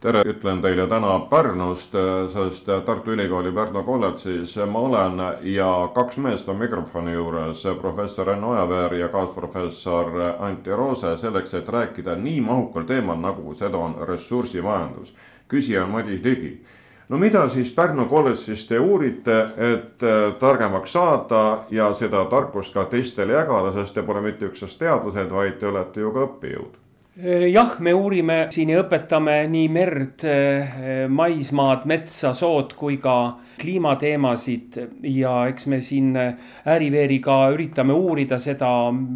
tere, 0.00 0.22
ütlen 0.30 0.60
teile 0.62 0.86
täna 0.86 1.18
Pärnust, 1.30 1.94
sest 2.30 2.68
Tartu 2.86 3.10
Ülikooli 3.10 3.50
Pärnu 3.54 3.82
kolledžis 3.82 4.54
ma 4.70 4.82
olen 4.86 5.22
ja 5.42 5.70
kaks 5.94 6.16
meest 6.22 6.48
on 6.48 6.58
mikrofoni 6.60 7.12
juures, 7.16 7.64
professor 7.80 8.30
Enn 8.30 8.44
Ojaveer 8.44 8.94
ja 8.94 9.08
kaasprofessor 9.08 10.12
Anti 10.38 10.70
Roose, 10.70 11.16
selleks, 11.16 11.54
et 11.54 11.68
rääkida 11.68 12.14
nii 12.16 12.40
mahukal 12.40 12.86
teemal, 12.86 13.18
nagu 13.18 13.54
seda 13.54 13.78
on 13.78 13.96
ressursimajandus. 14.08 15.14
küsija 15.48 15.84
on 15.84 15.90
Madis 15.90 16.24
Ligi. 16.24 16.62
no 17.08 17.18
mida 17.18 17.48
siis 17.48 17.70
Pärnu 17.70 18.04
kolledžis 18.04 18.66
te 18.66 18.78
uurite, 18.78 19.46
et 19.56 20.08
targemaks 20.38 20.92
saada 20.92 21.64
ja 21.70 21.92
seda 21.92 22.24
tarkust 22.24 22.74
ka 22.74 22.84
teistele 22.84 23.32
jagada, 23.32 23.72
sest 23.72 23.94
te 23.94 24.02
pole 24.02 24.20
mitte 24.20 24.46
üksnes 24.46 24.78
teadlased, 24.78 25.30
vaid 25.30 25.58
te 25.58 25.66
olete 25.66 26.00
ju 26.00 26.12
ka 26.12 26.28
õppejõud 26.28 26.87
jah, 27.18 27.78
me 27.82 27.92
uurime 27.92 28.46
siin 28.54 28.70
ja 28.70 28.82
õpetame 28.84 29.40
nii 29.50 29.68
merd, 29.74 30.22
äh, 30.22 31.08
maismaad, 31.10 31.86
metsa, 31.90 32.30
sood 32.34 32.76
kui 32.78 33.00
ka 33.02 33.38
kliimateemasid. 33.58 34.78
Ja 35.02 35.40
eks 35.50 35.66
me 35.66 35.80
siin 35.82 36.12
ääri-veeriga 36.14 37.40
üritame 37.56 37.96
uurida 37.96 38.38
seda 38.38 38.70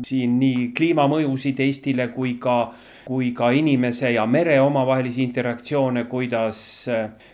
siin 0.06 0.34
nii 0.40 0.72
kliimamõjusid 0.74 1.62
Eestile 1.62 2.08
kui 2.14 2.34
ka, 2.42 2.72
kui 3.04 3.32
ka 3.34 3.50
inimese 3.50 4.12
ja 4.14 4.26
mere 4.26 4.60
omavahelisi 4.62 5.22
interaktsioone, 5.24 6.04
kuidas, 6.10 6.60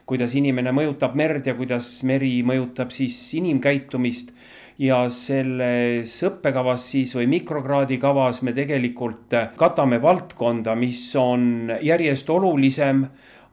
kuidas 0.08 0.34
inimene 0.38 0.72
mõjutab 0.72 1.16
merd 1.18 1.46
ja 1.46 1.54
kuidas 1.58 1.90
meri 2.08 2.38
mõjutab 2.46 2.92
siis 2.94 3.16
inimkäitumist 3.38 4.32
ja 4.78 5.02
selles 5.12 6.14
õppekavas 6.24 6.84
siis 6.92 7.14
või 7.18 7.26
mikrokraadi 7.34 7.98
kavas 8.00 8.42
me 8.46 8.54
tegelikult 8.56 9.34
katame 9.58 9.98
valdkonda, 10.02 10.76
mis 10.78 11.02
on 11.18 11.72
järjest 11.82 12.30
olulisem 12.30 13.04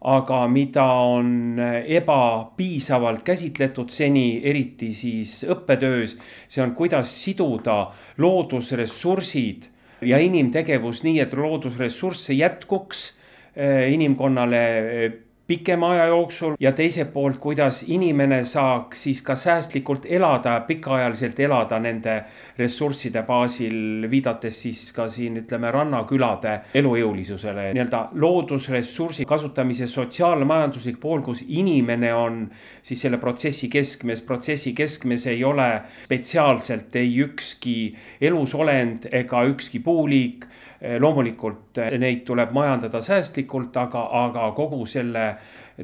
aga 0.06 0.44
mida 0.48 0.86
on 0.86 1.58
ebapiisavalt 1.58 3.24
käsitletud 3.26 3.90
seni, 3.90 4.42
eriti 4.46 4.92
siis 4.94 5.40
õppetöös. 5.50 6.18
see 6.48 6.62
on, 6.64 6.76
kuidas 6.78 7.10
siduda 7.24 7.92
loodusressursid 8.18 9.66
ja 10.06 10.20
inimtegevus 10.22 11.04
nii, 11.06 11.20
et 11.24 11.34
loodusressursse 11.34 12.34
jätkuks 12.38 13.06
eh, 13.56 13.92
inimkonnale 13.94 14.64
pikema 15.48 15.92
aja 15.92 16.06
jooksul 16.10 16.56
ja 16.60 16.72
teiselt 16.72 17.12
poolt, 17.14 17.38
kuidas 17.38 17.84
inimene 17.88 18.44
saaks 18.44 19.04
siis 19.04 19.22
ka 19.22 19.36
säästlikult 19.38 20.06
elada, 20.10 20.60
pikaajaliselt 20.68 21.40
elada 21.40 21.80
nende 21.80 22.16
ressursside 22.58 23.22
baasil, 23.28 24.08
viidates 24.10 24.62
siis 24.66 24.88
ka 24.96 25.06
siin 25.10 25.38
ütleme 25.44 25.72
rannakülade 25.72 26.56
elujõulisusele, 26.82 27.70
nii-öelda 27.78 28.02
loodusressursi 28.22 29.26
kasutamise 29.30 29.88
sotsiaalmajanduslik 29.92 31.00
pool, 31.02 31.22
kus 31.26 31.44
inimene 31.46 32.14
on 32.14 32.42
siis 32.82 33.06
selle 33.06 33.22
protsessi 33.22 33.70
keskmes, 33.70 34.26
protsessi 34.26 34.74
keskmes 34.74 35.28
ei 35.30 35.44
ole 35.46 35.70
spetsiaalselt 36.06 36.96
ei 36.96 37.20
ükski 37.26 37.96
elusolend 38.22 39.10
ega 39.12 39.46
ükski 39.46 39.80
puuliik. 39.86 40.50
Loomulikult 41.00 41.80
neid 41.98 42.26
tuleb 42.28 42.52
majandada 42.54 43.00
säästlikult, 43.02 43.74
aga, 43.80 44.04
aga 44.20 44.50
kogu 44.54 44.84
selle 44.86 45.24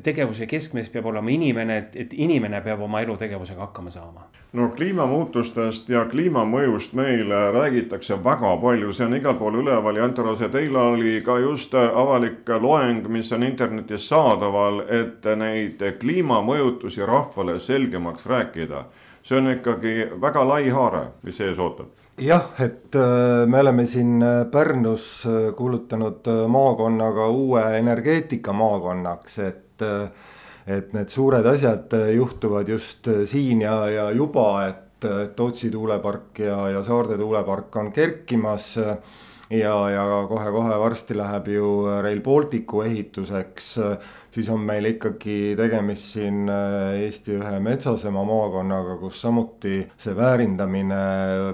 tegevuse 0.04 0.48
keskmes 0.48 0.90
peab 0.90 1.06
olema 1.12 1.32
inimene, 1.32 1.78
et, 1.78 1.96
et 1.96 2.14
inimene 2.14 2.62
peab 2.64 2.82
oma 2.82 3.02
elutegevusega 3.02 3.66
hakkama 3.66 3.92
saama. 3.92 4.28
no 4.54 4.70
kliimamuutustest 4.76 5.90
ja 5.90 6.06
kliimamõjust 6.12 6.94
meile 6.94 7.52
räägitakse 7.52 8.18
väga 8.24 8.56
palju, 8.62 8.94
see 8.94 9.06
on 9.06 9.16
igal 9.20 9.38
pool 9.40 9.60
üleval 9.64 10.00
ja 10.00 10.08
Anto 10.08 10.24
Rase, 10.24 10.50
teil 10.50 10.76
oli 10.76 11.22
ka 11.26 11.38
just 11.40 11.76
avalik 11.76 12.50
loeng, 12.60 13.08
mis 13.08 13.32
on 13.32 13.44
internetis 13.44 14.10
saadaval, 14.10 14.84
et 14.90 15.26
neid 15.36 15.84
kliimamõjutusi 16.00 17.06
rahvale 17.06 17.60
selgemaks 17.60 18.26
rääkida. 18.26 18.86
see 19.24 19.38
on 19.38 19.52
ikkagi 19.52 20.08
väga 20.22 20.48
lai 20.48 20.70
haare, 20.70 21.08
mis 21.24 21.42
ees 21.42 21.60
ootab 21.60 22.01
jah, 22.22 22.52
et 22.62 22.96
äh, 22.96 23.46
me 23.48 23.60
oleme 23.60 23.86
siin 23.90 24.22
äh, 24.24 24.46
Pärnus 24.52 25.26
äh, 25.26 25.52
kuulutanud 25.58 26.28
maakonnaga 26.48 27.28
uue 27.34 27.64
energeetika 27.80 28.54
maakonnaks, 28.54 29.40
et 29.48 29.58
et 30.72 30.92
need 30.94 31.10
suured 31.10 31.46
asjad 31.50 31.90
juhtuvad 32.14 32.68
just 32.70 33.08
siin 33.26 33.64
ja, 33.64 33.74
ja 33.90 34.04
juba, 34.14 34.68
et 34.68 35.08
Tootsi 35.36 35.72
tuulepark 35.74 36.38
ja, 36.46 36.58
ja 36.70 36.84
Saarde 36.86 37.18
tuulepark 37.18 37.76
on 37.82 37.90
kerkimas 37.92 38.76
ja, 38.78 39.74
ja 39.90 40.04
kohe-kohe 40.30 40.78
varsti 40.84 41.18
läheb 41.18 41.50
ju 41.50 41.72
Rail 42.06 42.22
Balticu 42.22 42.84
ehituseks 42.86 43.72
siis 44.32 44.50
on 44.50 44.64
meil 44.64 44.88
ikkagi 44.94 45.54
tegemist 45.60 46.16
siin 46.16 46.50
äh, 46.50 47.04
Eesti 47.06 47.36
ühe 47.40 47.60
metsasema 47.64 48.24
maakonnaga, 48.28 48.98
kus 49.02 49.22
samuti 49.26 49.82
see 50.00 50.16
väärindamine 50.18 51.02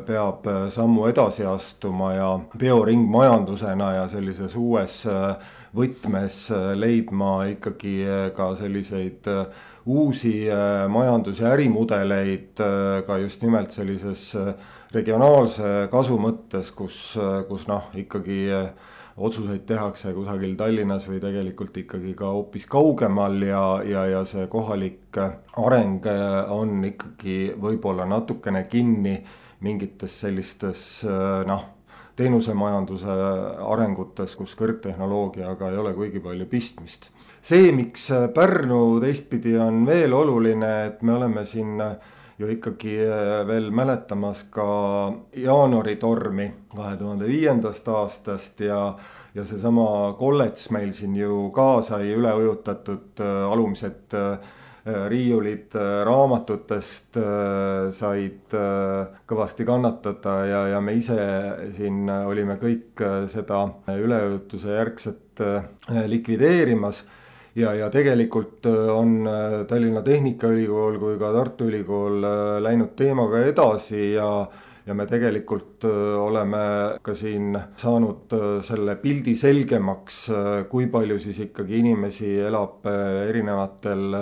peab 0.07 0.47
äh, 0.49 0.65
sammu 0.73 1.07
edasi 1.09 1.45
astuma 1.49 2.13
ja 2.13 2.31
bioringmajandusena 2.57 3.93
ja 3.97 4.07
sellises 4.11 4.55
uues 4.59 5.03
äh, 5.09 5.53
võtmes 5.77 6.47
leidma 6.79 7.31
ikkagi 7.51 7.97
ka 8.33 8.45
selliseid 8.57 9.27
uusi 9.85 10.47
majandus- 10.89 11.41
ja 11.43 11.51
ärimudeleid 11.53 12.61
ka 13.05 13.17
just 13.21 13.43
nimelt 13.43 13.75
sellises 13.75 14.31
regionaalse 14.95 15.89
kasu 15.91 16.17
mõttes, 16.23 16.71
kus, 16.73 16.97
kus 17.51 17.67
noh, 17.69 17.91
ikkagi 17.99 18.39
otsuseid 19.17 19.65
tehakse 19.65 20.13
kusagil 20.13 20.53
Tallinnas 20.57 21.07
või 21.09 21.19
tegelikult 21.21 21.77
ikkagi 21.81 22.13
ka 22.17 22.29
hoopis 22.35 22.67
kaugemal 22.69 23.41
ja, 23.41 23.63
ja, 23.85 24.05
ja 24.11 24.21
see 24.29 24.45
kohalik 24.51 25.17
areng 25.57 26.05
on 26.53 26.83
ikkagi 26.85 27.55
võib-olla 27.57 28.05
natukene 28.05 28.67
kinni 28.69 29.17
mingites 29.65 30.19
sellistes 30.21 30.83
noh, 31.49 31.65
teenusemajanduse 32.17 33.15
arengutes, 33.65 34.35
kus 34.37 34.53
kõrgtehnoloogiaga 34.57 35.71
ei 35.71 35.81
ole 35.81 35.93
kuigi 35.97 36.21
palju 36.21 36.45
pistmist. 36.49 37.09
see, 37.41 37.71
miks 37.71 38.09
Pärnu 38.35 38.99
teistpidi 39.01 39.57
on 39.57 39.85
veel 39.85 40.13
oluline, 40.13 40.71
et 40.91 41.01
me 41.01 41.13
oleme 41.13 41.45
siin 41.45 41.81
ju 42.37 42.49
ikkagi 42.53 42.97
veel 43.47 43.71
mäletamas 43.71 44.43
ka 44.53 44.67
jaanuaritormi 45.33 46.51
kahe 46.75 46.97
tuhande 46.97 47.27
viiendast 47.29 47.87
aastast 47.87 48.59
ja 48.61 48.81
ja 49.37 49.45
seesama 49.45 50.13
kolledž 50.17 50.69
meil 50.73 50.93
siin 50.97 51.15
ju 51.17 51.49
ka 51.55 51.81
sai 51.85 52.13
üle 52.15 52.31
ujutatud, 52.39 53.11
äh, 53.21 53.43
alumised 53.51 54.15
äh, 54.17 54.55
riiulid 54.87 55.73
raamatutest 56.07 57.17
said 57.91 58.53
kõvasti 59.27 59.65
kannatada 59.67 60.35
ja, 60.47 60.61
ja 60.71 60.79
me 60.79 60.93
ise 60.95 61.17
siin 61.75 62.07
olime 62.07 62.55
kõik 62.61 63.03
seda 63.33 63.65
üleujutuse 63.91 64.77
järgset 64.77 65.43
likvideerimas 66.07 67.01
ja, 67.57 67.73
ja 67.73 67.89
tegelikult 67.93 68.65
on 68.93 69.19
Tallinna 69.67 70.03
Tehnikaülikool 70.05 70.99
kui 71.01 71.17
ka 71.19 71.33
Tartu 71.35 71.67
Ülikool 71.71 72.23
läinud 72.63 72.95
teemaga 72.97 73.43
edasi 73.49 74.13
ja 74.13 74.29
ja 74.87 74.95
me 74.95 75.03
tegelikult 75.03 75.83
oleme 75.83 76.59
ka 77.03 77.11
siin 77.11 77.57
saanud 77.75 78.31
selle 78.63 78.95
pildi 79.01 79.33
selgemaks, 79.35 80.21
kui 80.71 80.87
palju 80.87 81.17
siis 81.19 81.41
ikkagi 81.43 81.81
inimesi 81.81 82.37
elab 82.47 82.87
erinevatel 82.87 84.15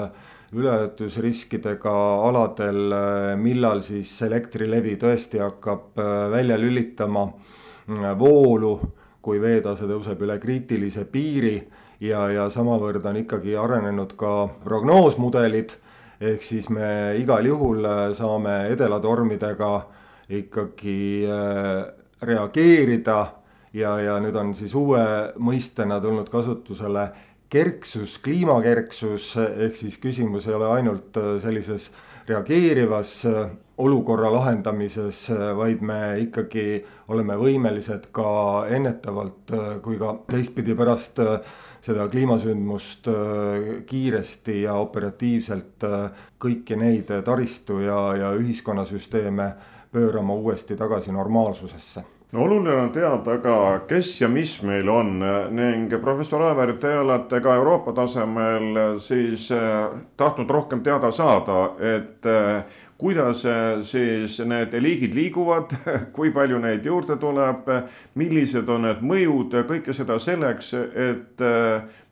üleujutusriskidega 0.55 1.93
aladel, 2.25 2.97
millal 3.37 3.83
siis 3.85 4.15
Elektrilevi 4.25 4.95
tõesti 5.01 5.43
hakkab 5.43 6.01
välja 6.33 6.57
lülitama 6.57 7.27
voolu, 8.17 8.75
kui 9.21 9.37
veetase 9.41 9.85
tõuseb 9.89 10.25
üle 10.25 10.39
kriitilise 10.41 11.05
piiri 11.11 11.59
ja, 11.99 12.27
ja 12.31 12.49
samavõrd 12.49 13.05
on 13.05 13.19
ikkagi 13.23 13.55
arenenud 13.59 14.15
ka 14.19 14.47
prognoosmudelid, 14.63 15.75
ehk 16.21 16.43
siis 16.43 16.69
me 16.69 17.15
igal 17.19 17.45
juhul 17.45 17.85
saame 18.15 18.65
edelatormidega 18.73 19.71
ikkagi 20.29 20.99
äh, 21.29 21.85
reageerida. 22.21 23.19
Ja, 23.75 23.97
ja 23.99 24.15
nüüd 24.23 24.35
on 24.39 24.53
siis 24.55 24.71
uue 24.79 25.03
mõistena 25.35 25.97
tulnud 25.99 26.29
kasutusele 26.31 27.09
kerksus, 27.51 28.15
kliimakerksus, 28.23 29.33
ehk 29.35 29.75
siis 29.75 29.97
küsimus 29.99 30.47
ei 30.47 30.55
ole 30.55 30.69
ainult 30.77 31.19
sellises 31.43 31.89
reageerivas 32.25 33.19
olukorra 33.77 34.31
lahendamises, 34.31 35.25
vaid 35.57 35.83
me 35.83 35.99
ikkagi 36.23 36.79
oleme 37.11 37.35
võimelised 37.37 38.07
ka 38.15 38.29
ennetavalt 38.71 39.51
kui 39.83 39.99
ka 39.99 40.15
teistpidi 40.31 40.75
pärast 40.77 41.19
seda 41.85 42.07
kliimasündmust 42.09 43.07
kiiresti 43.85 44.61
ja 44.63 44.73
operatiivselt 44.81 45.85
kõiki 46.41 46.79
neid 46.81 47.13
taristu 47.27 47.77
ja, 47.85 47.99
ja 48.17 48.33
ühiskonnasüsteeme 48.39 49.51
pöörama 49.93 50.33
uuesti 50.33 50.75
tagasi 50.75 51.13
normaalsusesse 51.13 52.03
no 52.35 52.43
oluline 52.43 52.75
on 52.75 52.89
teada 52.91 53.37
ka, 53.39 53.79
kes 53.87 54.09
ja 54.21 54.27
mis 54.27 54.57
meil 54.67 54.89
on 54.91 55.19
ning 55.55 55.93
professor 56.03 56.41
Aivar, 56.43 56.73
te 56.81 56.91
olete 56.99 57.39
ka 57.41 57.53
Euroopa 57.55 57.93
tasemel 57.95 58.97
siis 58.99 59.47
eh, 59.55 59.85
tahtnud 60.17 60.49
rohkem 60.51 60.81
teada 60.83 61.11
saada, 61.15 61.69
et 61.79 62.27
eh, 62.27 62.81
kuidas 62.99 63.45
eh, 63.47 63.61
siis 63.87 64.39
need 64.43 64.75
liigid 64.83 65.15
liiguvad, 65.15 65.77
kui 66.15 66.33
palju 66.35 66.59
neid 66.59 66.85
juurde 66.85 67.15
tuleb, 67.21 67.71
millised 68.19 68.67
on 68.69 68.89
need 68.89 69.05
mõjud, 69.05 69.55
kõike 69.69 69.95
seda 69.95 70.19
selleks, 70.19 70.73
et 71.11 71.47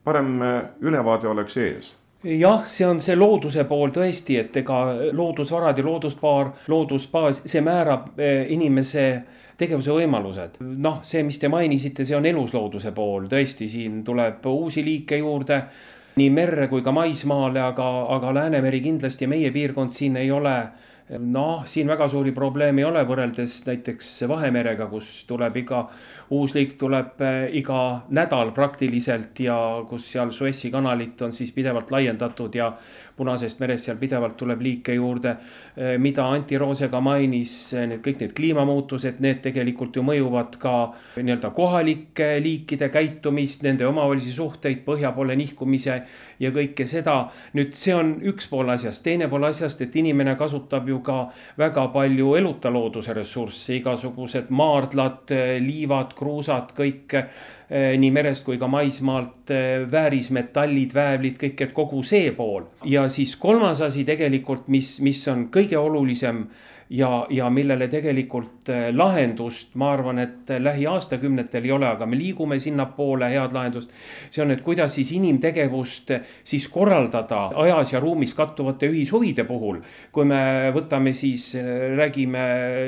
parem 0.03 0.31
ülevaade 0.79 1.27
oleks 1.27 1.59
ees. 1.59 1.91
Jah, 2.23 2.63
see 2.71 2.85
on 2.87 3.01
see 3.03 3.17
looduse 3.19 3.65
pool 3.67 3.91
tõesti, 3.91 4.37
et 4.39 4.55
ega 4.61 4.77
loodusvarad 5.11 5.75
ja 5.75 5.83
looduspaar, 5.83 6.53
loodusbaas, 6.71 7.41
see 7.51 7.59
määrab 7.65 8.13
eh, 8.15 8.45
inimese 8.55 9.07
tegevuse 9.57 9.91
võimalused. 9.93 10.61
noh, 10.61 11.01
see, 11.03 11.23
mis 11.23 11.39
te 11.39 11.49
mainisite, 11.51 12.05
see 12.05 12.17
on 12.17 12.25
eluslooduse 12.25 12.91
pool, 12.95 13.27
tõesti, 13.31 13.69
siin 13.69 14.03
tuleb 14.03 14.45
uusi 14.49 14.83
liike 14.85 15.19
juurde 15.21 15.63
nii 16.15 16.29
merre 16.29 16.67
kui 16.69 16.83
ka 16.85 16.93
maismaale, 16.93 17.61
aga, 17.61 17.85
aga 18.15 18.33
Läänemeri 18.37 18.81
kindlasti 18.83 19.27
meie 19.27 19.51
piirkond 19.51 19.93
siin 19.93 20.17
ei 20.21 20.31
ole 20.31 20.57
noh, 21.19 21.65
siin 21.67 21.87
väga 21.89 22.07
suuri 22.07 22.31
probleeme 22.31 22.81
ei 22.81 22.87
ole 22.87 23.03
võrreldes 23.07 23.63
näiteks 23.67 24.11
Vahemerega, 24.29 24.87
kus 24.91 25.23
tuleb 25.29 25.57
iga 25.63 25.83
uus 26.33 26.55
liik 26.55 26.75
tuleb 26.79 27.21
eh, 27.21 27.55
iga 27.59 27.79
nädal 28.15 28.51
praktiliselt 28.55 29.39
ja 29.43 29.55
kus 29.89 30.09
seal 30.13 30.31
Suessi 30.33 30.71
kanalit 30.73 31.21
on 31.21 31.33
siis 31.33 31.51
pidevalt 31.55 31.91
laiendatud 31.91 32.55
ja 32.55 32.73
Punasest 33.13 33.59
merest 33.61 33.85
seal 33.85 33.99
pidevalt 34.01 34.33
tuleb 34.39 34.61
liike 34.65 34.95
juurde. 34.97 35.35
Eh, 35.77 35.97
mida 36.01 36.25
Anti 36.33 36.57
Roose 36.57 36.87
ka 36.89 36.97
mainis, 37.01 37.73
eh, 37.73 37.85
need 37.85 38.01
kõik 38.01 38.23
need 38.23 38.33
kliimamuutused, 38.33 39.19
need 39.21 39.43
tegelikult 39.43 39.95
ju 39.95 40.01
mõjuvad 40.01 40.57
ka 40.57 40.73
nii-öelda 41.19 41.51
kohalike 41.53 42.39
liikide 42.41 42.89
käitumist, 42.89 43.61
nende 43.61 43.85
omavahelisi 43.85 44.33
suhteid, 44.33 44.81
põhja 44.85 45.13
poole 45.13 45.35
nihkumise 45.37 46.01
ja 46.39 46.51
kõike 46.51 46.87
seda. 46.89 47.29
nüüd 47.53 47.75
see 47.75 47.93
on 47.93 48.15
üks 48.21 48.47
pool 48.49 48.69
asjast, 48.69 49.03
teine 49.03 49.27
pool 49.29 49.43
asjast, 49.43 49.81
et 49.81 49.95
inimene 49.95 50.35
kasutab 50.35 50.87
ju 50.87 50.99
ka 50.99 51.29
väga 51.57 51.87
palju 51.93 52.35
eluta 52.35 52.71
looduse 52.71 53.13
ressursse, 53.13 53.75
igasugused 53.77 54.49
maardlad, 54.49 55.29
liivad 55.61 56.15
kruusad, 56.23 56.71
kõik 56.77 57.17
nii 57.73 58.11
merest 58.13 58.43
kui 58.45 58.59
ka 58.61 58.67
maismaalt, 58.69 59.49
eh, 59.49 59.85
väärismetallid, 59.91 60.93
väävlid, 60.93 61.39
kõik, 61.41 61.65
et 61.65 61.73
kogu 61.73 62.03
see 62.03 62.31
pool. 62.37 62.67
ja 62.85 63.07
siis 63.09 63.35
kolmas 63.35 63.81
asi 63.81 64.03
tegelikult, 64.05 64.67
mis, 64.67 64.99
mis 64.99 65.27
on 65.27 65.47
kõige 65.53 65.77
olulisem 65.77 66.47
ja, 66.93 67.25
ja 67.29 67.49
millele 67.49 67.87
tegelikult 67.91 68.69
äh, 68.69 68.87
lahendust, 68.95 69.73
ma 69.79 69.91
arvan, 69.95 70.19
et 70.23 70.51
lähiaastakümnetel 70.59 71.65
ei 71.65 71.73
ole, 71.73 71.87
aga 71.89 72.05
me 72.09 72.17
liigume 72.17 72.59
sinnapoole, 72.61 73.29
head 73.33 73.55
lahendust. 73.55 73.91
see 74.31 74.43
on, 74.43 74.51
et 74.53 74.61
kuidas 74.65 74.93
siis 74.95 75.11
inimtegevust 75.17 76.13
siis 76.43 76.67
korraldada 76.71 77.45
ajas 77.63 77.93
ja 77.93 78.01
ruumis 78.03 78.33
kattuvate 78.37 78.89
ühishuvide 78.91 79.47
puhul. 79.49 79.81
kui 80.11 80.25
me 80.29 80.71
võtame 80.75 81.13
siis, 81.17 81.53
räägime 81.97 82.43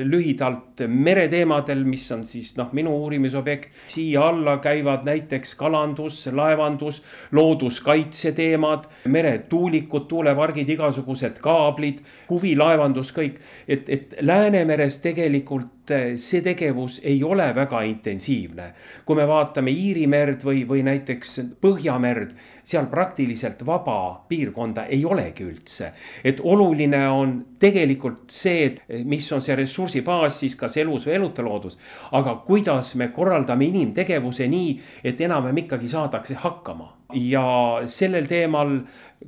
lühidalt 0.05 0.85
mereteemadel, 0.87 1.83
mis 1.85 2.05
on 2.11 2.25
siis 2.27 2.55
noh, 2.59 2.71
minu 2.73 2.95
uurimisobjekt. 3.03 3.71
siia 3.95 4.29
alla 4.29 4.57
käivad 4.75 5.05
näiteks 5.07 5.55
kalandus, 5.55 6.25
laevandus, 6.27 7.03
looduskaitse 7.31 8.31
teemad, 8.35 8.89
meretuulikud, 9.07 10.07
tuulepargid, 10.11 10.69
igasugused 10.75 11.39
kaablid, 11.43 12.03
huvilaevandus, 12.29 13.13
kõik, 13.15 13.39
et 13.67 13.89
et 13.89 14.15
Läänemeres 14.21 14.99
tegelikult 15.03 15.74
see 16.17 16.41
tegevus 16.45 16.99
ei 17.03 17.23
ole 17.23 17.47
väga 17.55 17.81
intensiivne. 17.81 18.73
kui 19.05 19.15
me 19.15 19.27
vaatame 19.27 19.71
Iiri 19.71 20.07
merd 20.07 20.43
või, 20.43 20.65
või 20.67 20.83
näiteks 20.83 21.39
Põhjamerd, 21.61 22.35
seal 22.63 22.87
praktiliselt 22.89 23.65
vaba 23.65 24.25
piirkonda 24.29 24.85
ei 24.85 25.05
olegi 25.05 25.43
üldse. 25.43 25.91
et 26.23 26.39
oluline 26.43 27.07
on 27.09 27.45
tegelikult 27.59 28.31
see, 28.31 28.75
mis 29.03 29.31
on 29.31 29.41
see 29.41 29.55
ressursibaas 29.55 30.39
siis 30.39 30.55
kas 30.55 30.77
elus 30.77 31.07
või 31.07 31.15
eluta 31.15 31.43
loodus. 31.43 31.77
aga 32.11 32.35
kuidas 32.45 32.95
me 32.95 33.07
korraldame 33.07 33.65
inimtegevuse 33.65 34.47
nii, 34.47 34.79
et 35.03 35.21
enam-vähem 35.21 35.65
ikkagi 35.65 35.89
saadakse 35.89 36.33
hakkama 36.33 36.95
ja 37.13 37.45
sellel 37.91 38.27
teemal, 38.29 38.79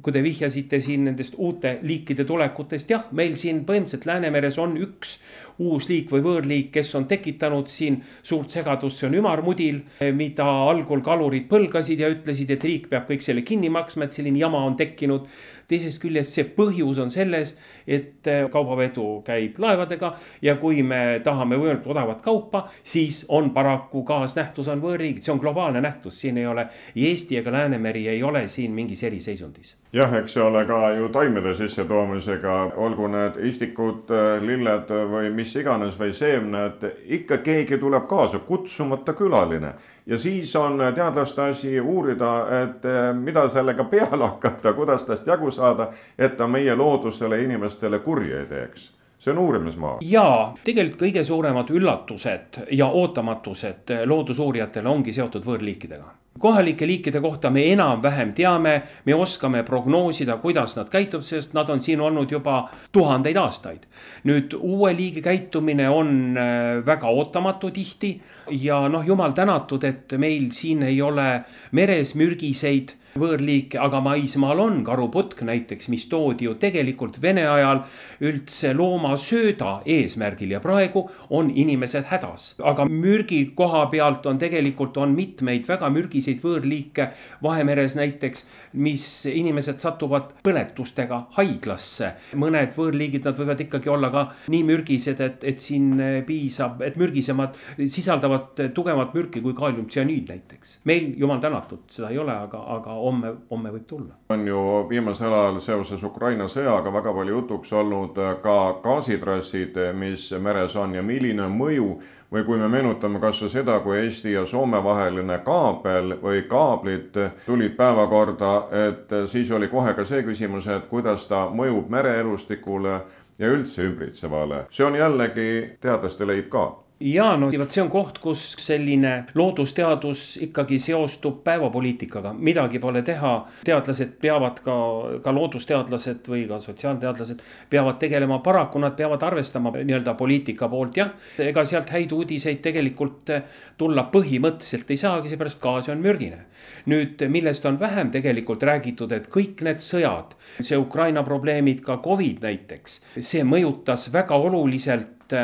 kui 0.01 0.13
te 0.13 0.21
vihjasite 0.23 0.79
siin 0.83 1.05
nendest 1.07 1.37
uute 1.37 1.77
liikide 1.85 2.25
tulekutest, 2.27 2.89
jah, 2.89 3.07
meil 3.11 3.37
siin 3.39 3.63
põhimõtteliselt 3.67 4.07
Läänemeres 4.09 4.57
on 4.61 4.75
üks 4.81 5.17
uus 5.59 5.87
liik 5.89 6.11
või 6.11 6.23
võõrliik, 6.25 6.71
kes 6.73 6.93
on 6.99 7.07
tekitanud 7.09 7.69
siin 7.71 7.99
suurt 8.23 8.53
segadust, 8.53 8.99
see 8.99 9.09
on 9.09 9.17
ümarmudil. 9.21 9.81
mida 10.13 10.45
algul 10.69 11.01
kalurid 11.01 11.47
põlgasid 11.49 11.99
ja 11.99 12.09
ütlesid, 12.09 12.51
et 12.51 12.63
riik 12.63 12.89
peab 12.89 13.07
kõik 13.09 13.21
selle 13.21 13.41
kinni 13.41 13.69
maksma, 13.69 14.05
et 14.05 14.13
selline 14.13 14.39
jama 14.39 14.63
on 14.65 14.75
tekkinud. 14.77 15.27
Teisest 15.67 15.99
küljest 15.99 16.31
see 16.31 16.45
põhjus 16.55 16.99
on 17.03 17.09
selles, 17.11 17.57
et 17.87 18.27
äh, 18.27 18.45
kaubavedu 18.51 19.21
käib 19.27 19.57
laevadega 19.59 20.13
ja 20.41 20.55
kui 20.61 20.79
me 20.83 21.19
tahame 21.23 21.57
võimalikult 21.59 21.91
odavat 21.91 22.21
kaupa, 22.23 22.61
siis 22.83 23.25
on 23.27 23.49
paraku 23.51 24.05
kaasnähtus 24.07 24.69
on 24.71 24.79
võõrriigid, 24.83 25.25
see 25.25 25.33
on 25.33 25.41
globaalne 25.43 25.81
nähtus, 25.83 26.21
siin 26.21 26.39
ei 26.39 26.47
ole 26.47 26.69
Eesti 26.95 27.41
ega 27.41 27.51
Läänemeri 27.51 28.07
ei 28.07 28.23
ole 28.23 28.47
siin 28.47 28.71
mingis 28.71 29.03
eriseisundis. 29.03 29.75
Jah, 29.93 30.11
eks 30.19 30.33
see 30.35 30.43
ole 30.43 30.65
ka 30.67 30.91
ju 30.97 31.07
taimede 31.15 31.53
sissetoomisega, 31.55 32.55
olgu 32.75 33.07
need 33.11 33.37
istikud, 33.47 34.11
lilled 34.43 34.91
või 35.11 35.31
mis 35.35 35.46
iganes 35.55 35.99
või 35.99 36.13
seemned, 36.13 36.83
ikka 37.05 37.37
keegi 37.37 37.77
tuleb 37.77 38.07
kaasa, 38.07 38.39
kutsumata 38.39 39.13
külaline. 39.13 39.73
ja 40.05 40.17
siis 40.17 40.55
on 40.55 40.81
teadlaste 40.95 41.41
asi 41.41 41.79
uurida, 41.79 42.33
et 42.63 42.83
mida 43.13 43.47
sellega 43.49 43.83
peale 43.83 44.25
hakata, 44.25 44.73
kuidas 44.73 45.05
tast 45.05 45.27
jagu 45.27 45.51
saada, 45.51 45.91
et 46.17 46.37
ta 46.37 46.47
meie 46.47 46.75
loodusele, 46.75 47.41
inimestele 47.43 47.99
kurja 47.99 48.39
ei 48.39 48.45
teeks 48.45 48.96
see 49.19 49.31
on 49.33 49.41
uurimismaa. 49.41 49.97
ja 50.01 50.53
tegelikult 50.63 51.01
kõige 51.01 51.23
suuremad 51.23 51.73
üllatused 51.73 52.61
ja 52.71 52.87
ootamatused 52.87 53.97
loodusuurijatele 54.05 54.89
ongi 54.89 55.13
seotud 55.13 55.45
võõrliikidega 55.45 56.13
kohalike 56.39 56.87
liikide 56.87 57.21
kohta 57.21 57.49
me 57.49 57.63
enam-vähem 57.71 58.33
teame, 58.33 58.81
me 59.05 59.15
oskame 59.15 59.63
prognoosida, 59.63 60.37
kuidas 60.41 60.75
nad 60.77 60.89
käituvad, 60.89 61.25
sest 61.25 61.53
nad 61.57 61.69
on 61.69 61.81
siin 61.81 62.01
olnud 62.01 62.31
juba 62.31 62.67
tuhandeid 62.91 63.37
aastaid. 63.37 63.87
nüüd 64.23 64.53
uue 64.59 64.93
liigi 64.95 65.21
käitumine 65.21 65.89
on 65.89 66.37
äh, 66.37 66.85
väga 66.85 67.09
ootamatu 67.09 67.71
tihti 67.71 68.21
ja 68.51 68.87
noh, 68.89 69.05
jumal 69.05 69.31
tänatud, 69.31 69.83
et 69.83 70.13
meil 70.17 70.51
siin 70.51 70.83
ei 70.83 71.01
ole 71.01 71.43
meres 71.71 72.15
mürgiseid 72.15 72.93
võõrliike, 73.19 73.79
aga 73.81 74.01
maismaal 74.03 74.59
on 74.63 74.83
karuputk 74.87 75.41
näiteks, 75.47 75.89
mis 75.93 76.07
toodi 76.09 76.47
ju 76.47 76.55
tegelikult 76.59 77.21
Vene 77.21 77.47
ajal 77.49 77.83
üldse 78.23 78.73
loomasööda 78.77 79.81
eesmärgil 79.85 80.53
ja 80.55 80.61
praegu 80.63 81.07
on 81.29 81.49
inimesed 81.49 82.07
hädas. 82.11 82.55
aga 82.63 82.85
mürgi 82.85 83.39
koha 83.55 83.85
pealt 83.91 84.25
on 84.25 84.37
tegelikult 84.37 84.97
on 84.97 85.15
mitmeid 85.15 85.67
väga 85.67 85.89
mürgiseid 85.89 86.41
võõrliike 86.43 87.09
Vahemeres 87.43 87.95
näiteks, 87.97 88.45
mis 88.73 89.25
inimesed 89.29 89.79
satuvad 89.79 90.31
põletustega 90.43 91.23
haiglasse. 91.37 92.13
mõned 92.35 92.75
võõrliigid, 92.77 93.25
nad 93.25 93.37
võivad 93.37 93.61
ikkagi 93.65 93.89
olla 93.89 94.09
ka 94.13 94.25
nii 94.53 94.63
mürgised, 94.67 95.21
et, 95.21 95.43
et 95.43 95.59
siin 95.59 95.95
piisab, 96.27 96.81
et 96.81 96.97
mürgisemad 96.99 97.57
sisaldavad 97.77 98.59
tugevat 98.73 99.13
mürki 99.17 99.41
kui 99.41 99.55
kaaliumtsüaniid 99.57 100.29
näiteks. 100.29 100.77
meil 100.85 101.13
jumal 101.17 101.41
tänatud, 101.43 101.85
seda 101.91 102.11
ei 102.13 102.17
ole, 102.21 102.33
aga, 102.47 102.63
aga 102.77 102.97
homme, 103.07 103.33
homme 103.51 103.71
võib 103.73 103.87
tulla. 103.87 104.15
on 104.29 104.47
ju 104.47 104.61
viimasel 104.89 105.33
ajal 105.33 105.59
seoses 105.63 106.03
Ukraina 106.03 106.47
sõjaga 106.51 106.93
väga 106.93 107.13
palju 107.13 107.39
jutuks 107.39 107.73
olnud 107.73 108.17
äh, 108.21 108.35
ka 108.43 108.57
gaasitrassid, 108.83 109.79
mis 109.97 110.29
meres 110.43 110.75
on 110.75 110.95
ja 110.95 111.03
milline 111.03 111.49
mõju 111.51 111.91
või 112.31 112.43
kui 112.47 112.59
me 112.59 112.67
meenutame 112.71 113.19
kasvõi 113.23 113.51
seda, 113.51 113.79
kui 113.83 113.99
Eesti 114.01 114.33
ja 114.33 114.45
Soome 114.45 114.81
vaheline 114.83 115.39
kaabel 115.45 116.17
või 116.23 116.43
kaablid 116.49 117.15
tulid 117.45 117.77
päevakorda, 117.77 118.55
et 118.87 119.15
siis 119.31 119.51
oli 119.51 119.71
kohe 119.71 119.93
ka 119.95 120.05
see 120.05 120.25
küsimus, 120.27 120.67
et 120.67 120.89
kuidas 120.91 121.27
ta 121.27 121.47
mõjub 121.53 121.87
mereelustikule 121.89 122.99
ja 123.39 123.53
üldse 123.53 123.87
ümbritsevale. 123.87 124.65
see 124.69 124.85
on 124.85 124.95
jällegi 124.95 125.77
teadlaste 125.81 126.27
leib 126.27 126.49
ka 126.49 126.67
ja 126.99 127.27
no 127.37 127.49
vot 127.51 127.73
see 127.73 127.81
on 127.83 127.89
koht, 127.93 128.17
kus 128.21 128.43
selline 128.61 129.11
loodusteadus 129.37 130.23
ikkagi 130.47 130.79
seostub 130.81 131.43
päevapoliitikaga, 131.45 132.33
midagi 132.33 132.79
pole 132.81 133.03
teha. 133.05 133.33
teadlased 133.65 134.15
peavad 134.21 134.61
ka, 134.65 134.77
ka 135.23 135.33
loodusteadlased 135.33 136.29
või 136.31 136.45
ka 136.49 136.59
sotsiaalteadlased 136.63 137.43
peavad 137.69 137.99
tegelema, 138.01 138.39
paraku 138.43 138.81
nad 138.81 138.95
peavad 138.97 139.23
arvestama 139.23 139.73
nii-öelda 139.77 140.15
poliitika 140.17 140.69
poolt, 140.69 140.97
jah. 140.97 141.13
ega 141.37 141.65
sealt 141.65 141.93
häid 141.93 142.15
uudiseid 142.17 142.63
tegelikult 142.65 143.29
tulla 143.77 144.07
põhimõtteliselt 144.13 144.89
ei 144.91 144.97
saagi, 144.97 145.29
seepärast 145.29 145.61
gaas 145.61 145.91
on 145.93 146.01
mürgine. 146.01 146.45
nüüd, 146.89 147.21
millest 147.29 147.65
on 147.65 147.79
vähem 147.79 148.09
tegelikult 148.11 148.63
räägitud, 148.63 149.11
et 149.11 149.29
kõik 149.29 149.61
need 149.61 149.83
sõjad, 149.83 150.33
see 150.61 150.77
Ukraina 150.77 151.23
probleemid, 151.23 151.83
ka 151.85 151.99
Covid 152.03 152.41
näiteks, 152.41 153.01
see 153.19 153.45
mõjutas 153.45 154.09
väga 154.13 154.35
oluliselt 154.35 155.35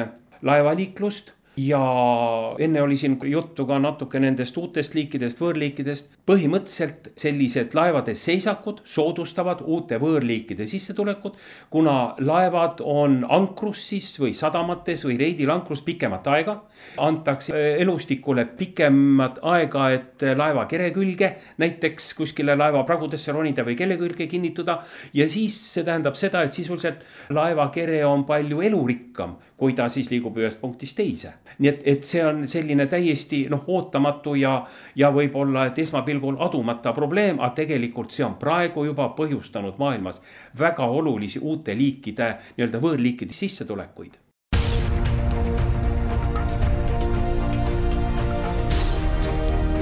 laevaliiklust 0.42 1.34
ja 1.58 2.56
enne 2.60 2.82
oli 2.82 2.98
siin 2.98 3.20
juttu 3.24 3.66
ka 3.66 3.78
natuke 3.80 4.20
nendest 4.20 4.58
uutest 4.58 4.96
liikidest, 4.98 5.42
võõrliikidest. 5.42 6.12
põhimõtteliselt 6.26 7.12
sellised 7.20 7.74
laevade 7.76 8.16
seisakud 8.16 8.80
soodustavad 8.88 9.62
uute 9.62 10.00
võõrliikide 10.00 10.66
sissetulekut, 10.66 11.38
kuna 11.70 12.16
laevad 12.20 12.80
on 12.80 13.26
ankrus 13.30 13.84
siis 13.90 14.08
või 14.20 14.34
sadamates 14.34 15.04
või 15.06 15.18
reidil 15.20 15.52
ankrus 15.52 15.82
pikemat 15.82 16.28
aega. 16.28 16.62
antakse 16.98 17.76
elustikule 17.80 18.46
pikemat 18.46 19.40
aega, 19.42 19.90
et 19.92 20.26
laeva 20.36 20.66
kere 20.66 20.92
külge 20.92 21.36
näiteks 21.58 22.14
kuskile 22.14 22.56
laeva 22.56 22.84
pragudesse 22.84 23.32
ronida 23.32 23.64
või 23.64 23.76
kelle 23.76 23.98
külge 23.98 24.28
kinnituda. 24.28 24.80
ja 25.14 25.30
siis 25.30 25.74
see 25.74 25.84
tähendab 25.84 26.16
seda, 26.16 26.44
et 26.44 26.54
sisuliselt 26.54 27.06
laeva 27.30 27.70
kere 27.70 28.06
on 28.06 28.26
palju 28.26 28.62
elurikkam, 28.62 29.38
kui 29.64 29.78
ta 29.78 29.88
siis 29.88 30.12
liigub 30.12 30.36
ühest 30.44 30.60
punktist 30.60 31.00
teise 31.00 31.32
nii 31.60 31.70
et, 31.70 31.82
et 31.86 32.08
see 32.08 32.24
on 32.26 32.44
selline 32.50 32.88
täiesti 32.92 33.44
noh, 33.52 33.64
ootamatu 33.68 34.36
ja, 34.40 34.56
ja 34.96 35.12
võib-olla, 35.14 35.68
et 35.70 35.80
esmapilgul 35.84 36.40
adumata 36.44 36.94
probleem, 36.96 37.40
aga 37.40 37.54
tegelikult 37.64 38.14
see 38.14 38.26
on 38.26 38.38
praegu 38.42 38.86
juba 38.88 39.10
põhjustanud 39.18 39.80
maailmas 39.82 40.22
väga 40.60 40.88
olulisi 40.88 41.42
uute 41.42 41.78
liikide, 41.78 42.34
nii-öelda 42.58 42.84
võõrliikide 42.84 43.34
sissetulekuid. 43.34 44.20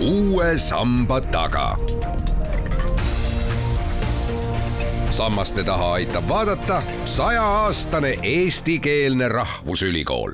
uue 0.01 0.57
samba 0.57 1.19
taga 1.21 2.00
sammaste 5.11 5.63
taha 5.63 5.93
aitab 5.93 6.23
vaadata 6.29 6.81
sajaaastane 7.05 8.17
eestikeelne 8.23 9.27
rahvusülikool 9.27 10.31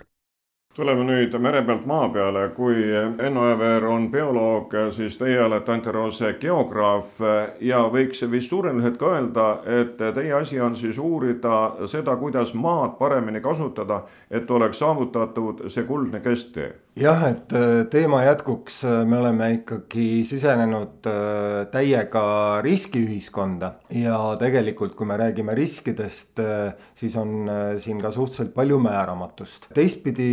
tuleme 0.78 1.02
nüüd 1.08 1.34
mere 1.42 1.64
pealt 1.66 1.86
maa 1.90 2.10
peale, 2.14 2.44
kui 2.54 2.84
Enno 3.26 3.48
Ever 3.50 3.86
on 3.90 4.12
bioloog, 4.14 4.76
siis 4.94 5.18
teie 5.18 5.40
olete 5.42 5.74
Anti 5.74 5.92
Roose 5.92 6.36
geograaf 6.38 7.18
ja 7.66 7.80
võiks 7.90 8.22
vist 8.30 8.54
suureliselt 8.54 9.00
ka 9.02 9.16
öelda, 9.16 9.48
et 9.80 9.98
teie 9.98 10.36
asi 10.38 10.62
on 10.62 10.78
siis 10.78 11.00
uurida 11.02 11.88
seda, 11.90 12.14
kuidas 12.22 12.54
maad 12.54 12.94
paremini 13.00 13.42
kasutada, 13.42 14.04
et 14.30 14.52
oleks 14.52 14.84
saavutatud 14.86 15.66
see 15.68 15.90
kuldne 15.90 16.22
kesktee. 16.22 16.76
Jah, 16.98 17.24
et 17.30 17.54
teema 17.92 18.24
jätkuks 18.26 18.82
me 19.08 19.20
oleme 19.20 19.50
ikkagi 19.60 20.24
sisenenud 20.28 21.08
äh, 21.10 21.68
täiega 21.72 22.24
riskiühiskonda 22.66 23.72
ja 23.94 24.18
tegelikult, 24.40 24.96
kui 24.98 25.08
me 25.10 25.18
räägime 25.20 25.56
riskidest, 25.58 26.40
äh, 26.42 26.74
siis 26.98 27.16
on 27.20 27.50
äh, 27.50 27.78
siin 27.82 28.02
ka 28.02 28.12
suhteliselt 28.12 28.54
palju 28.56 28.80
määramatust. 28.82 29.70
teistpidi 29.78 30.30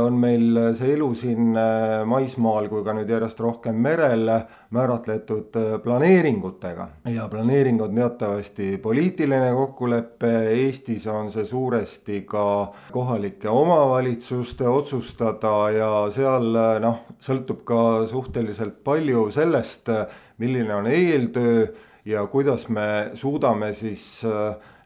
on 0.00 0.16
meil 0.20 0.72
see 0.78 0.94
elu 0.94 1.10
siin 1.18 1.52
äh, 1.52 2.04
maismaal 2.08 2.70
kui 2.72 2.84
ka 2.86 2.96
nüüd 2.96 3.12
järjest 3.12 3.40
rohkem 3.44 3.76
merel 3.76 4.30
määratletud 4.70 5.56
äh, 5.56 5.80
planeeringutega. 5.82 6.88
Ja 7.04 7.28
planeering 7.28 7.82
on 7.82 7.94
teatavasti 7.94 8.76
poliitiline 8.82 9.52
kokkulepe, 9.54 10.32
Eestis 10.50 11.06
on 11.06 11.32
see 11.32 11.44
suuresti 11.46 12.20
ka 12.26 12.72
kohalike 12.92 13.48
omavalitsuste 13.48 14.68
otsustada 14.68 15.56
ja 15.70 15.90
seal 16.14 16.54
äh, 16.54 16.76
noh, 16.82 17.02
sõltub 17.20 17.64
ka 17.64 18.06
suhteliselt 18.10 18.82
palju 18.84 19.30
sellest, 19.34 19.92
milline 20.38 20.74
on 20.74 20.86
eeltöö 20.86 21.66
ja 22.06 22.26
kuidas 22.30 22.68
me 22.68 23.10
suudame 23.14 23.72
siis 23.74 24.22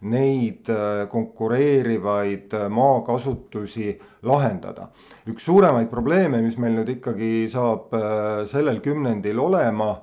neid 0.01 0.69
konkureerivaid 1.09 2.55
maakasutusi 2.73 3.99
lahendada. 4.23 4.89
üks 5.29 5.45
suuremaid 5.45 5.89
probleeme, 5.89 6.41
mis 6.43 6.57
meil 6.59 6.79
nüüd 6.79 6.89
ikkagi 6.97 7.47
saab 7.53 7.93
äh, 7.95 8.45
sellel 8.51 8.81
kümnendil 8.85 9.39
olema, 9.39 9.95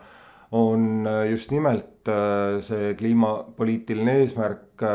on 0.51 1.07
äh, 1.07 1.23
just 1.31 1.51
nimelt 1.51 2.07
äh, 2.09 2.59
see 2.63 2.93
kliimapoliitiline 2.99 4.19
eesmärk 4.21 4.85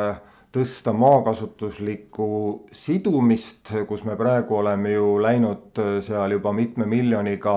tõsta 0.52 0.92
maakasutuslikku 0.94 2.28
sidumist, 2.76 3.72
kus 3.88 4.04
me 4.04 4.16
praegu 4.20 4.60
oleme 4.60 4.92
ju 4.92 5.16
läinud 5.22 5.80
seal 6.04 6.36
juba 6.36 6.52
mitme 6.52 6.86
miljoniga 6.86 7.56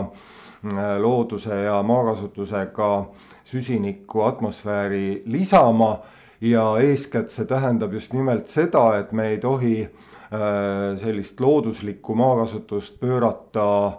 looduse 1.03 1.57
ja 1.65 1.81
maakasutusega 1.84 2.88
süsinikku 3.46 4.25
atmosfääri 4.25 5.22
lisama 5.25 6.00
ja 6.42 6.75
eeskätt 6.82 7.32
see 7.32 7.46
tähendab 7.46 7.94
just 7.94 8.14
nimelt 8.14 8.50
seda, 8.52 8.98
et 9.00 9.12
me 9.14 9.30
ei 9.34 9.38
tohi 9.40 9.78
äh, 9.86 10.16
Äh, 10.36 10.98
sellist 10.98 11.40
looduslikku 11.40 12.16
maakasutust 12.16 13.00
pöörata 13.00 13.92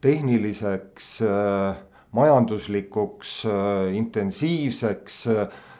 tehniliseks, 0.00 1.22
äh, 1.22 1.76
majanduslikuks, 2.10 3.44
äh, 3.46 3.94
intensiivseks. 3.94 5.28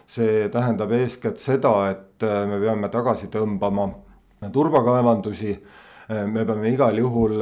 see 0.07 0.49
tähendab 0.52 0.93
eeskätt 0.93 1.40
seda, 1.40 1.71
et 1.90 2.23
me 2.23 2.59
peame 2.61 2.88
tagasi 2.93 3.26
tõmbama 3.33 3.88
turbakaevandusi. 4.52 5.57
me 6.26 6.45
peame 6.45 6.69
igal 6.69 6.99
juhul 6.99 7.40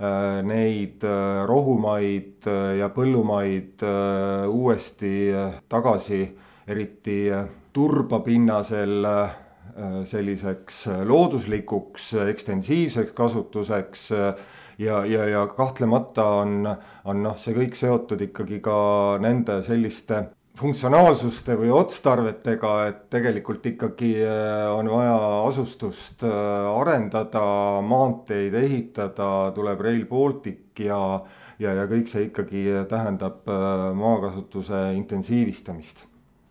neid 0.00 1.04
rohumaid 1.46 2.46
ja 2.78 2.88
põllumaid 2.94 3.82
uuesti 4.48 5.12
tagasi, 5.68 6.22
eriti 6.72 7.18
turbapinnasel 7.76 9.04
Äh, 9.80 10.04
selliseks 10.04 10.86
äh, 10.86 11.02
looduslikuks 11.06 12.14
äh, 12.14 12.28
ekstensiivseks 12.28 13.12
kasutuseks 13.12 14.10
ja, 14.78 15.04
ja, 15.04 15.24
ja 15.28 15.46
kahtlemata 15.46 16.24
on, 16.42 16.66
on 17.04 17.22
noh, 17.22 17.36
see 17.38 17.54
kõik 17.54 17.78
seotud 17.78 18.20
ikkagi 18.26 18.58
ka 18.64 18.74
nende 19.22 19.60
selliste 19.62 20.24
funktsionaalsuste 20.60 21.56
või 21.58 21.70
otstarvetega, 21.72 22.72
et 22.90 23.00
tegelikult 23.12 23.64
ikkagi 23.72 24.12
on 24.74 24.90
vaja 24.92 25.16
asustust 25.48 26.24
arendada, 26.26 27.44
maanteid 27.86 28.54
ehitada, 28.60 29.30
tuleb 29.56 29.80
Rail 29.86 30.04
Baltic 30.10 30.84
ja, 30.84 31.00
ja, 31.58 31.74
ja 31.80 31.88
kõik 31.90 32.12
see 32.12 32.28
ikkagi 32.28 32.68
tähendab 32.92 33.48
maakasutuse 33.96 34.90
intensiivistamist 34.98 36.06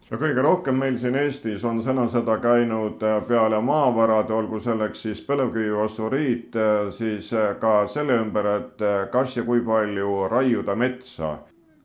no 0.10 0.18
kõige 0.18 0.42
rohkem 0.42 0.80
meil 0.82 0.98
siin 0.98 1.18
Eestis 1.20 1.64
on 1.68 1.82
sõnasõda 1.86 2.40
käinud 2.42 3.04
peale 3.28 3.60
maavarade, 3.62 4.34
olgu 4.34 4.60
selleks 4.62 5.06
siis 5.06 5.22
põlevkivi, 5.26 5.70
fosforiit, 5.76 6.58
siis 6.96 7.30
ka 7.62 7.76
selle 7.90 8.18
ümber, 8.24 8.50
et 8.58 8.86
kas 9.14 9.38
ja 9.38 9.46
kui 9.48 9.62
palju 9.66 10.26
raiuda 10.32 10.76
metsa. 10.76 11.38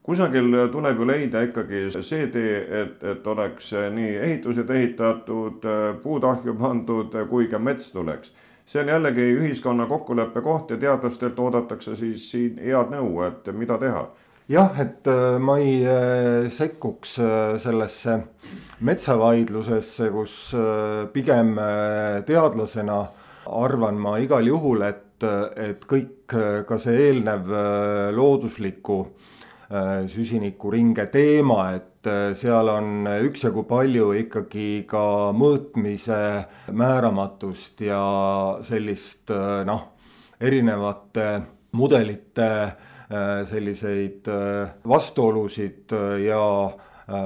Kusagil 0.05 0.51
tuleb 0.73 0.99
ju 1.01 1.07
leida 1.09 1.43
ikkagi 1.47 1.87
see 1.97 2.27
tee, 2.33 2.59
et, 2.83 2.99
et 3.03 3.27
oleks 3.27 3.71
nii 3.73 4.19
ehitused 4.21 4.71
ehitatud, 4.71 5.65
puud 6.03 6.27
ahju 6.29 6.55
pandud, 6.61 7.17
kui 7.31 7.49
ka 7.49 7.59
mets 7.59 7.89
tuleks. 7.93 8.35
See 8.65 8.81
on 8.81 8.89
jällegi 8.89 9.25
ühiskonna 9.37 9.87
kokkuleppe 9.87 10.41
koht 10.41 10.71
ja 10.71 10.77
teadlastelt 10.81 11.41
oodatakse 11.41 11.97
siis 11.97 12.31
siin 12.31 12.61
head 12.61 12.93
nõu, 12.93 13.19
et 13.27 13.49
mida 13.53 13.77
teha. 13.81 14.07
Jah, 14.49 14.75
et 14.77 15.09
äh, 15.09 15.39
ma 15.41 15.55
ei 15.57 15.79
äh, 15.89 16.51
sekkuks 16.53 17.15
äh, 17.25 17.55
sellesse 17.63 18.19
metsavaidlusesse, 18.85 20.11
kus 20.13 20.35
pigem 21.15 21.55
teadlasena 22.29 22.99
arvan 23.57 23.97
ma 24.01 24.19
igal 24.21 24.45
juhul, 24.45 24.85
et, 24.85 25.25
et 25.57 25.87
kõik 25.89 26.35
ka 26.69 26.79
see 26.83 27.07
eelnev 27.07 27.49
loodusliku 28.13 28.99
süsinikuringe 30.07 31.09
teema, 31.11 31.73
et 31.75 32.09
seal 32.39 32.69
on 32.71 33.09
üksjagu 33.27 33.65
palju 33.67 34.13
ikkagi 34.21 34.85
ka 34.87 35.33
mõõtmise 35.35 36.19
määramatust 36.71 37.83
ja 37.83 38.01
sellist 38.63 39.33
noh, 39.67 39.87
erinevate 40.39 41.29
mudelite 41.75 42.51
Äh, 43.15 43.47
selliseid 43.47 44.29
äh, 44.29 44.69
vastuolusid 44.89 45.93
äh, 45.93 46.23
ja 46.25 46.71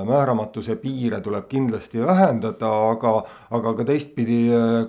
määramatuse 0.05 0.75
piire 0.77 1.21
tuleb 1.23 1.45
kindlasti 1.49 2.01
vähendada, 2.03 2.71
aga, 2.91 3.13
aga 3.55 3.73
ka 3.79 3.85
teistpidi 3.87 4.39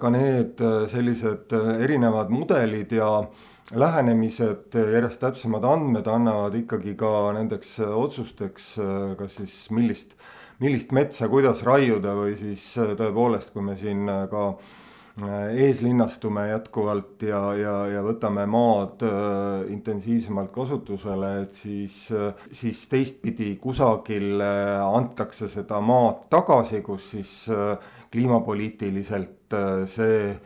ka 0.01 0.09
need 0.09 0.63
sellised 0.89 1.53
erinevad 1.85 2.31
mudelid 2.33 2.95
ja 2.97 3.11
lähenemised, 3.75 4.73
järjest 4.73 5.21
täpsemad 5.21 5.65
andmed 5.67 6.07
annavad 6.09 6.55
ikkagi 6.57 6.95
ka 6.97 7.31
nendeks 7.37 7.77
otsusteks, 7.85 8.73
kas 9.19 9.39
siis 9.41 9.55
millist, 9.75 10.15
millist 10.63 10.93
metsa, 10.95 11.29
kuidas 11.29 11.63
raiuda 11.67 12.15
või 12.17 12.35
siis 12.39 12.65
tõepoolest, 12.77 13.53
kui 13.53 13.65
me 13.65 13.77
siin 13.77 14.09
ka 14.31 14.51
eeslinnastume 15.59 16.45
jätkuvalt 16.47 17.23
ja, 17.27 17.41
ja, 17.59 17.73
ja 17.91 18.03
võtame 18.05 18.45
maad 18.47 19.03
äh, 19.03 19.65
intensiivsemalt 19.73 20.53
kasutusele, 20.55 21.31
et 21.43 21.57
siis, 21.59 21.97
siis 22.55 22.85
teistpidi 22.87 23.49
kusagil 23.59 24.39
antakse 24.39 25.49
seda 25.51 25.81
maad 25.83 26.29
tagasi, 26.31 26.79
kus 26.85 27.09
siis 27.17 27.33
äh, 27.51 27.75
kliimapoliitiliselt 28.13 29.57
äh, 29.59 29.83
see 29.89 30.21
äh, 30.31 30.39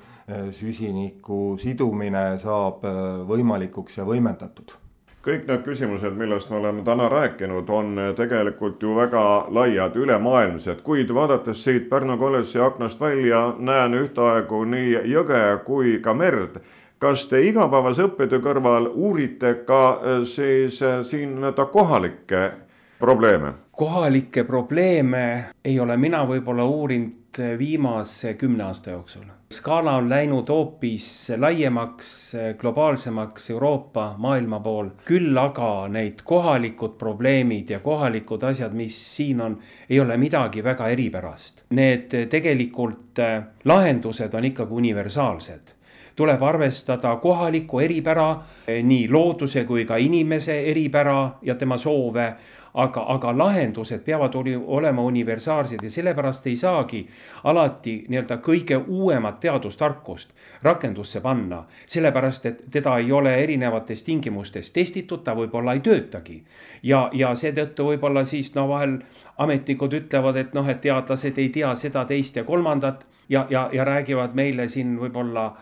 süsiniku 0.52 1.58
sidumine 1.60 2.38
saab 2.40 2.86
äh, 2.88 2.96
võimalikuks 3.28 3.98
ja 4.00 4.08
võimendatud 4.08 4.78
kõik 5.24 5.46
need 5.48 5.62
küsimused, 5.64 6.16
millest 6.20 6.50
me 6.52 6.58
oleme 6.60 6.82
täna 6.84 7.08
rääkinud, 7.08 7.70
on 7.72 8.00
tegelikult 8.16 8.82
ju 8.84 8.96
väga 8.98 9.22
laiad, 9.56 9.96
ülemaailmsed, 9.96 10.82
kuid 10.84 11.14
vaadates 11.16 11.64
siit 11.64 11.86
Pärnu 11.90 12.18
kolledži 12.20 12.60
aknast 12.60 13.00
välja, 13.00 13.54
näen 13.60 13.96
ühtaegu 14.02 14.66
nii 14.68 14.98
jõge 15.14 15.44
kui 15.64 16.00
ka 16.04 16.14
merd. 16.14 16.60
kas 17.00 17.26
te 17.28 17.42
igapäevase 17.44 18.04
õppetöö 18.04 18.40
kõrval 18.40 18.86
uurite 18.94 19.54
ka 19.68 20.00
siis 20.24 20.80
siin 21.04 21.36
nii-öelda 21.36 21.66
kohalikke 21.72 22.52
probleeme? 23.00 23.54
kohalikke 23.72 24.44
probleeme 24.44 25.46
ei 25.66 25.80
ole 25.80 25.98
mina 25.98 26.26
võib-olla 26.28 26.64
uurinud 26.64 27.40
viimase 27.58 28.34
kümne 28.34 28.64
aasta 28.64 28.92
jooksul. 28.92 29.24
Skaala 29.58 29.96
on 30.00 30.10
läinud 30.10 30.50
hoopis 30.50 31.32
laiemaks, 31.38 32.10
globaalsemaks 32.58 33.50
Euroopa, 33.50 34.16
maailma 34.18 34.60
pool. 34.60 34.90
küll 35.06 35.38
aga 35.38 35.88
need 35.88 36.24
kohalikud 36.24 36.98
probleemid 36.98 37.70
ja 37.70 37.80
kohalikud 37.80 38.44
asjad, 38.44 38.74
mis 38.74 38.98
siin 39.16 39.42
on, 39.42 39.60
ei 39.90 40.00
ole 40.00 40.18
midagi 40.18 40.64
väga 40.64 40.88
eripärast. 40.88 41.64
Need 41.70 42.18
tegelikult 42.30 43.20
äh, 43.20 43.44
lahendused 43.66 44.34
on 44.34 44.52
ikkagi 44.52 44.82
universaalsed 44.84 45.74
tuleb 46.16 46.44
arvestada 46.44 47.16
kohalikku 47.16 47.80
eripära, 47.80 48.32
äh, 48.32 48.84
nii 48.84 49.08
looduse 49.12 49.64
kui 49.66 49.86
ka 49.86 49.98
inimese 49.98 50.60
eripära 50.72 51.32
ja 51.42 51.56
tema 51.56 51.78
soove 51.78 52.34
aga, 52.74 53.04
aga 53.08 53.34
lahendused 53.38 54.02
peavad 54.06 54.36
oli, 54.36 54.56
olema 54.56 55.02
universaalsed 55.02 55.84
ja 55.84 55.92
sellepärast 55.92 56.48
ei 56.48 56.56
saagi 56.56 57.02
alati 57.44 57.96
nii-öelda 58.10 58.38
kõige 58.46 58.80
uuemat 58.88 59.40
teadustarkust 59.40 60.34
rakendusse 60.62 61.22
panna. 61.22 61.64
sellepärast, 61.88 62.46
et 62.46 62.64
teda 62.72 62.98
ei 62.98 63.12
ole 63.12 63.36
erinevates 63.44 64.04
tingimustes 64.04 64.72
testitud, 64.72 65.24
ta 65.24 65.36
võib-olla 65.36 65.74
ei 65.74 65.80
töötagi. 65.80 66.44
ja, 66.84 67.10
ja 67.14 67.36
seetõttu 67.36 67.86
võib-olla 67.86 68.26
siis 68.26 68.56
no 68.56 68.68
vahel 68.68 69.00
ametnikud 69.38 69.94
ütlevad, 69.94 70.36
et 70.36 70.54
noh, 70.54 70.70
et 70.70 70.82
teadlased 70.82 71.38
ei 71.38 71.50
tea 71.50 71.76
seda, 71.76 72.06
teist 72.06 72.36
ja 72.36 72.44
kolmandat 72.44 73.06
ja, 73.30 73.48
ja, 73.50 73.70
ja 73.74 73.84
räägivad 73.84 74.34
meile 74.34 74.68
siin 74.68 74.98
võib-olla 75.00 75.54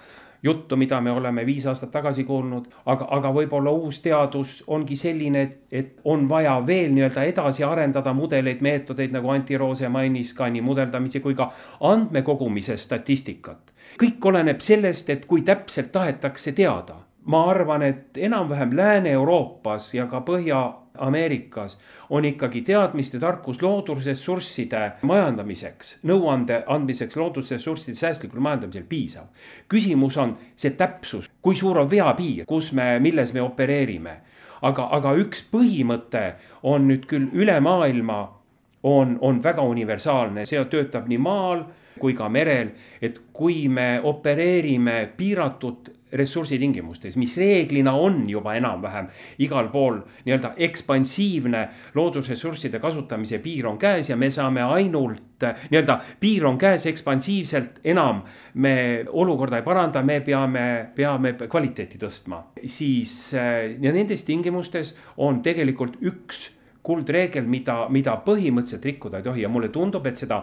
juttu, 0.44 0.76
mida 0.76 1.02
me 1.02 1.12
oleme 1.12 1.46
viis 1.46 1.66
aastat 1.68 1.92
tagasi 1.92 2.24
kuulnud, 2.24 2.66
aga, 2.86 3.08
aga 3.18 3.32
võib-olla 3.36 3.72
uus 3.72 4.02
teadus 4.02 4.64
ongi 4.68 4.96
selline, 4.96 5.42
et, 5.42 5.58
et 5.72 5.92
on 6.04 6.28
vaja 6.30 6.56
veel 6.68 6.92
nii-öelda 6.96 7.24
edasi 7.30 7.64
arendada 7.64 8.14
mudeleid, 8.14 8.62
meetodeid, 8.62 9.14
nagu 9.14 9.30
Anti 9.30 9.58
Roose 9.58 9.90
mainis 9.90 10.34
ka 10.34 10.50
nii 10.50 10.64
mudeldamise 10.66 11.20
kui 11.20 11.38
ka 11.38 11.52
andmekogumise 11.80 12.78
statistikat. 12.78 13.72
kõik 14.02 14.26
oleneb 14.26 14.60
sellest, 14.60 15.10
et 15.10 15.26
kui 15.26 15.42
täpselt 15.42 15.92
tahetakse 15.92 16.52
teada 16.52 17.02
ma 17.26 17.50
arvan, 17.50 17.82
et 17.82 18.18
enam-vähem 18.18 18.76
Lääne-Euroopas 18.78 19.94
ja 19.94 20.08
ka 20.08 20.22
Põhja 20.26 20.62
Ameerikas 20.98 21.78
on 22.10 22.26
ikkagi 22.26 22.62
teadmiste 22.62 23.20
tarkus 23.20 23.62
loodusressursside 23.62 24.82
majandamiseks, 25.08 25.94
nõuande 26.04 26.64
andmiseks 26.68 27.16
loodusressursside 27.16 27.96
säästlikul 27.96 28.40
majandamisel 28.40 28.84
piisav. 28.90 29.30
küsimus 29.70 30.18
on 30.18 30.38
see 30.56 30.72
täpsus, 30.72 31.30
kui 31.42 31.56
suur 31.56 31.80
on 31.80 31.90
veapiir, 31.92 32.46
kus 32.46 32.72
me, 32.72 33.00
milles 33.00 33.34
me 33.34 33.42
opereerime. 33.42 34.18
aga, 34.62 34.88
aga 34.92 35.16
üks 35.16 35.46
põhimõte 35.52 36.34
on 36.64 36.88
nüüd 36.88 37.08
küll 37.08 37.30
üle 37.34 37.60
maailma, 37.60 38.42
on, 38.84 39.18
on 39.22 39.44
väga 39.44 39.62
universaalne, 39.62 40.46
see 40.46 40.66
töötab 40.66 41.08
nii 41.08 41.18
maal 41.18 41.64
kui 42.00 42.14
ka 42.14 42.30
merel, 42.30 42.72
et 43.02 43.20
kui 43.34 43.68
me 43.70 44.02
opereerime 44.04 45.12
piiratud 45.18 45.92
ressursitingimustes, 46.12 47.16
mis 47.18 47.38
reeglina 47.38 47.94
on 47.94 48.24
juba 48.30 48.56
enam-vähem 48.60 49.08
igal 49.44 49.70
pool 49.72 50.02
nii-öelda 50.26 50.54
ekspansiivne 50.68 51.64
loodusressursside 51.96 52.80
kasutamise 52.84 53.40
piir 53.44 53.68
on 53.68 53.80
käes 53.82 54.10
ja 54.10 54.18
me 54.20 54.30
saame 54.30 54.64
ainult 54.64 55.46
nii-öelda 55.72 55.98
piir 56.20 56.46
on 56.46 56.58
käes 56.62 56.86
ekspansiivselt 56.92 57.82
enam 57.84 58.22
me 58.54 59.06
olukorda 59.10 59.62
ei 59.62 59.66
paranda, 59.66 60.04
me 60.04 60.20
peame, 60.26 60.66
peame 60.96 61.34
kvaliteeti 61.50 62.00
tõstma, 62.02 62.44
siis 62.66 63.34
ja 63.34 63.94
nendes 63.94 64.26
tingimustes 64.28 64.96
on 65.18 65.42
tegelikult 65.46 65.98
üks 66.02 66.50
kuldreegel, 66.84 67.46
mida, 67.46 67.86
mida 67.94 68.16
põhimõtteliselt 68.26 68.86
rikkuda 68.86 69.22
ei 69.22 69.26
tohi 69.26 69.44
ja 69.46 69.50
mulle 69.50 69.70
tundub, 69.74 70.06
et 70.10 70.18
seda 70.18 70.42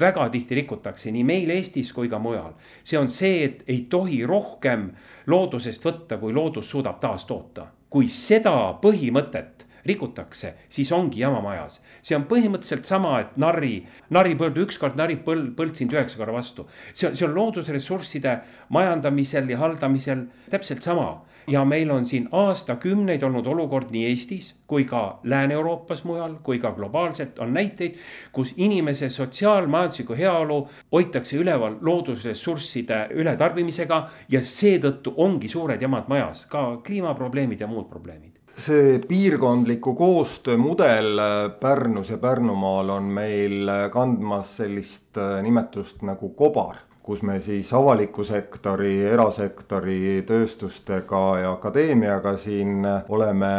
väga 0.00 0.28
tihti 0.32 0.56
rikutakse 0.60 1.12
nii 1.12 1.24
meil 1.28 1.52
Eestis 1.54 1.92
kui 1.92 2.08
ka 2.08 2.18
mujal. 2.18 2.54
see 2.84 2.98
on 2.98 3.10
see, 3.10 3.44
et 3.44 3.64
ei 3.68 3.86
tohi 3.90 4.24
rohkem 4.26 4.90
loodusest 5.26 5.84
võtta, 5.84 6.18
kui 6.18 6.32
loodus 6.32 6.70
suudab 6.70 7.00
taastoota. 7.00 7.66
kui 7.90 8.08
seda 8.08 8.74
põhimõtet 8.82 9.64
rikutakse, 9.84 10.54
siis 10.68 10.92
ongi 10.92 11.20
jama 11.20 11.40
majas. 11.40 11.80
see 12.02 12.16
on 12.16 12.24
põhimõtteliselt 12.24 12.88
sama, 12.88 13.20
et 13.20 13.36
narri, 13.36 13.86
nari 14.10 14.34
põldu 14.34 14.64
ükskord, 14.64 14.96
nari 14.96 15.16
põld, 15.16 15.52
põld 15.56 15.76
sind 15.76 15.92
üheksa 15.92 16.16
korra 16.16 16.32
vastu. 16.32 16.66
see 16.94 17.08
on, 17.08 17.16
see 17.16 17.28
on 17.28 17.34
loodusressursside 17.34 18.40
majandamisel 18.68 19.50
ja 19.50 19.58
haldamisel 19.58 20.26
täpselt 20.50 20.82
sama 20.82 21.24
ja 21.46 21.64
meil 21.64 21.90
on 21.90 22.06
siin 22.06 22.28
aastakümneid 22.32 23.22
olnud 23.22 23.46
olukord 23.46 23.92
nii 23.92 24.06
Eestis 24.08 24.54
kui 24.66 24.84
ka 24.84 25.20
Lääne-Euroopas 25.24 26.04
mujal 26.04 26.36
kui 26.42 26.58
ka 26.58 26.72
globaalselt 26.72 27.38
on 27.38 27.52
näiteid, 27.54 27.96
kus 28.32 28.54
inimese 28.56 29.10
sotsiaalmajanduslikku 29.10 30.14
heaolu 30.18 30.68
hoitakse 30.92 31.36
üleval 31.36 31.76
loodusressursside 31.80 33.08
ületarbimisega 33.14 33.98
ja 34.28 34.40
seetõttu 34.40 35.14
ongi 35.16 35.48
suured 35.48 35.82
jamad 35.82 36.08
majas, 36.08 36.46
ka 36.46 36.80
kliimaprobleemid 36.86 37.60
ja 37.60 37.66
muud 37.66 37.90
probleemid. 37.90 38.30
See 38.54 39.00
piirkondliku 39.08 39.94
koostöö 39.98 40.56
mudel 40.56 41.18
Pärnus 41.60 42.10
ja 42.10 42.18
Pärnumaal 42.18 42.88
on 42.94 43.08
meil 43.10 43.70
kandmas 43.90 44.56
sellist 44.56 45.18
nimetust 45.42 46.02
nagu 46.06 46.28
kobar 46.38 46.76
kus 47.04 47.20
me 47.22 47.36
siis 47.40 47.68
avaliku 47.76 48.24
sektori, 48.24 48.94
erasektori, 49.12 50.22
tööstustega 50.24 51.22
ja 51.42 51.50
akadeemiaga 51.52 52.32
siin 52.40 52.86
oleme 53.12 53.50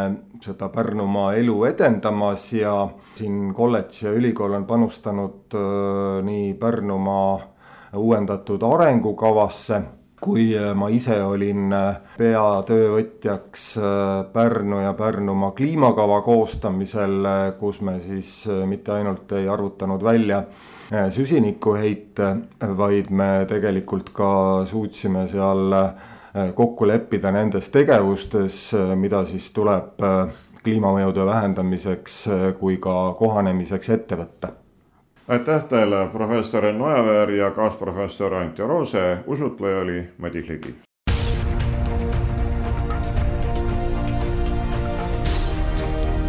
seda 0.42 0.68
Pärnumaa 0.74 1.36
elu 1.38 1.60
edendamas 1.68 2.48
ja 2.58 2.74
siin 3.14 3.54
kolledž 3.54 4.02
ja 4.02 4.14
ülikool 4.18 4.58
on 4.58 4.66
panustanud 4.66 5.54
äh, 5.54 6.24
nii 6.26 6.54
Pärnumaa 6.58 7.38
uuendatud 7.96 8.66
arengukavasse 8.66 9.80
kui 10.20 10.48
ma 10.74 10.90
ise 10.90 11.22
olin 11.22 11.70
äh, 11.70 12.00
peatöövõtjaks 12.18 13.66
äh, 13.78 13.88
Pärnu 14.32 14.82
ja 14.82 14.94
Pärnumaa 14.98 15.54
kliimakava 15.54 16.18
koostamisel, 16.26 17.20
kus 17.60 17.78
me 17.80 18.00
siis 18.02 18.40
mitte 18.66 18.98
ainult 18.98 19.38
ei 19.38 19.46
arvutanud 19.48 20.02
välja 20.02 20.42
Äh, 20.42 20.75
süsinikuheite, 21.10 22.36
vaid 22.78 23.10
me 23.10 23.46
tegelikult 23.48 24.12
ka 24.14 24.30
suutsime 24.66 25.26
seal 25.28 25.72
äh, 25.72 26.52
kokku 26.54 26.86
leppida 26.86 27.32
nendes 27.34 27.68
tegevustes, 27.74 28.60
äh, 28.74 28.94
mida 28.94 29.24
siis 29.26 29.50
tuleb 29.50 29.98
kliimamõjude 30.62 31.26
vähendamiseks 31.26 32.14
kui 32.58 32.80
ka 32.82 33.14
kohanemiseks 33.18 33.90
ette 33.94 34.18
võtta. 34.18 34.50
Aitäh 35.28 35.62
teile, 35.70 36.08
professor 36.12 36.66
Enn 36.66 36.82
Ojaveer 36.82 37.30
ja 37.38 37.50
kaasprofessor 37.54 38.34
Anti 38.34 38.62
Roose, 38.62 39.06
usutleja 39.26 39.78
oli 39.86 40.02
Madis 40.18 40.48
Ligi. 40.48 40.74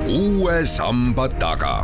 uue 0.08 0.66
samba 0.66 1.28
taga 1.30 1.84